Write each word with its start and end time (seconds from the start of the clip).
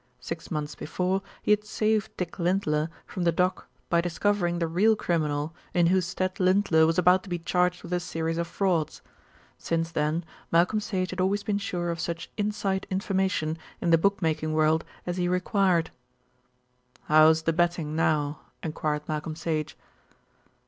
Six 0.19 0.49
months 0.49 0.73
before 0.73 1.21
he 1.43 1.51
had 1.51 1.63
saved 1.63 2.17
Dick 2.17 2.39
Lindler 2.39 2.89
from 3.05 3.23
the 3.23 3.31
dock 3.31 3.67
by 3.87 4.01
discovering 4.01 4.57
the 4.57 4.65
real 4.65 4.95
criminal 4.95 5.53
in 5.75 5.85
whose 5.85 6.07
stead 6.07 6.39
Lindler 6.39 6.87
was 6.87 6.97
about 6.97 7.21
to 7.21 7.29
be 7.29 7.37
charged 7.37 7.83
with 7.83 7.93
a 7.93 7.99
series 7.99 8.39
of 8.39 8.47
frauds. 8.47 9.03
Since 9.59 9.91
then 9.91 10.25
Malcolm 10.51 10.79
Sage 10.79 11.11
had 11.11 11.21
always 11.21 11.43
been 11.43 11.59
sure 11.59 11.91
of 11.91 11.99
such 11.99 12.31
"inside" 12.35 12.87
information 12.89 13.59
in 13.79 13.91
the 13.91 13.97
bookmaking 13.99 14.53
world 14.53 14.83
as 15.05 15.17
he 15.17 15.27
required. 15.27 15.91
"How's 17.03 17.43
the 17.43 17.53
betting 17.53 17.95
now?" 17.95 18.39
enquired 18.63 19.07
Malcolm 19.07 19.35
Sage. 19.35 19.77